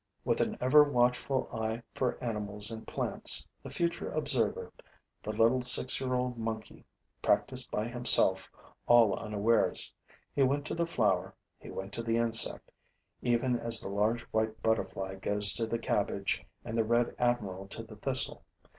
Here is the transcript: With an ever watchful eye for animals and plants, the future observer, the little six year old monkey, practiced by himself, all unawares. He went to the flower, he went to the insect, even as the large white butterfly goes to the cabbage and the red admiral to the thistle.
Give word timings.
With 0.25 0.41
an 0.41 0.57
ever 0.59 0.83
watchful 0.83 1.47
eye 1.53 1.83
for 1.93 2.17
animals 2.23 2.71
and 2.71 2.87
plants, 2.87 3.45
the 3.61 3.69
future 3.69 4.11
observer, 4.11 4.73
the 5.21 5.31
little 5.31 5.61
six 5.61 6.01
year 6.01 6.15
old 6.15 6.39
monkey, 6.39 6.85
practiced 7.21 7.69
by 7.69 7.87
himself, 7.87 8.49
all 8.87 9.13
unawares. 9.15 9.93
He 10.33 10.41
went 10.41 10.65
to 10.65 10.73
the 10.73 10.87
flower, 10.87 11.35
he 11.59 11.69
went 11.69 11.93
to 11.93 12.01
the 12.01 12.17
insect, 12.17 12.71
even 13.21 13.59
as 13.59 13.79
the 13.79 13.89
large 13.91 14.23
white 14.31 14.59
butterfly 14.63 15.17
goes 15.17 15.53
to 15.53 15.67
the 15.67 15.77
cabbage 15.77 16.43
and 16.65 16.75
the 16.75 16.83
red 16.83 17.15
admiral 17.19 17.67
to 17.67 17.83
the 17.83 17.95
thistle. 17.97 18.43